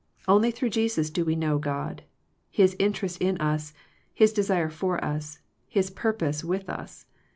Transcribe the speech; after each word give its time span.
Only 0.27 0.49
through 0.49 0.71
Jesus 0.71 1.11
do 1.11 1.23
we 1.23 1.35
know 1.35 1.59
God, 1.59 2.01
His 2.49 2.75
interest 2.79 3.21
in 3.21 3.37
us, 3.39 3.71
His 4.11 4.33
desire 4.33 4.71
for 4.71 4.97
us. 5.05 5.37
His 5.67 5.91
purpose 5.91 6.43
with 6.43 6.67
us. 6.71 7.05